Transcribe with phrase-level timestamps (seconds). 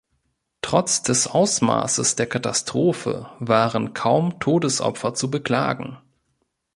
[0.63, 5.99] Trotz des Ausmaßes der Katastrophe waren kaum Todesopfer zu beklagen.